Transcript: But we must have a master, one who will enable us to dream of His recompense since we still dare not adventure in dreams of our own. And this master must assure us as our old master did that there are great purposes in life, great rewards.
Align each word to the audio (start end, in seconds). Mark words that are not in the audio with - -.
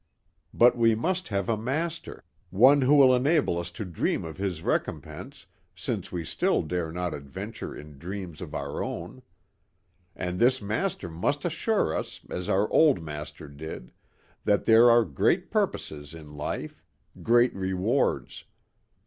But 0.51 0.75
we 0.75 0.95
must 0.95 1.27
have 1.27 1.47
a 1.47 1.55
master, 1.55 2.23
one 2.49 2.81
who 2.81 2.95
will 2.95 3.13
enable 3.15 3.59
us 3.59 3.69
to 3.73 3.85
dream 3.85 4.25
of 4.25 4.37
His 4.37 4.63
recompense 4.63 5.45
since 5.75 6.11
we 6.11 6.25
still 6.25 6.63
dare 6.63 6.91
not 6.91 7.13
adventure 7.13 7.75
in 7.75 7.99
dreams 7.99 8.41
of 8.41 8.55
our 8.55 8.83
own. 8.83 9.21
And 10.15 10.39
this 10.39 10.59
master 10.59 11.07
must 11.07 11.45
assure 11.45 11.95
us 11.95 12.21
as 12.31 12.49
our 12.49 12.67
old 12.71 13.03
master 13.03 13.47
did 13.47 13.91
that 14.43 14.65
there 14.65 14.89
are 14.89 15.05
great 15.05 15.51
purposes 15.51 16.15
in 16.15 16.33
life, 16.33 16.81
great 17.21 17.53
rewards. 17.53 18.45